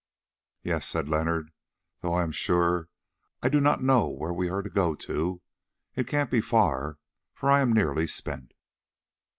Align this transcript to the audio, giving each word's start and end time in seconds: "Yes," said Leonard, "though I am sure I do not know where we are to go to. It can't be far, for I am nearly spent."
"Yes," 0.63 0.87
said 0.87 1.07
Leonard, 1.09 1.51
"though 1.99 2.15
I 2.15 2.23
am 2.23 2.31
sure 2.31 2.89
I 3.43 3.49
do 3.49 3.61
not 3.61 3.83
know 3.83 4.07
where 4.09 4.33
we 4.33 4.49
are 4.49 4.63
to 4.63 4.69
go 4.71 4.95
to. 4.95 5.43
It 5.95 6.07
can't 6.07 6.31
be 6.31 6.41
far, 6.41 6.97
for 7.35 7.51
I 7.51 7.59
am 7.61 7.71
nearly 7.71 8.07
spent." 8.07 8.55